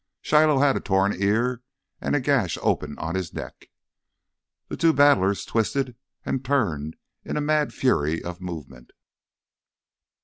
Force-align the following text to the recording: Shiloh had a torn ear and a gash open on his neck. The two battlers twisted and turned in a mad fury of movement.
Shiloh 0.23 0.57
had 0.57 0.75
a 0.75 0.79
torn 0.79 1.13
ear 1.21 1.61
and 2.01 2.15
a 2.15 2.19
gash 2.19 2.57
open 2.63 2.97
on 2.97 3.13
his 3.13 3.35
neck. 3.35 3.67
The 4.67 4.75
two 4.75 4.93
battlers 4.93 5.45
twisted 5.45 5.95
and 6.25 6.43
turned 6.43 6.95
in 7.23 7.37
a 7.37 7.39
mad 7.41 7.71
fury 7.71 8.19
of 8.23 8.41
movement. 8.41 8.93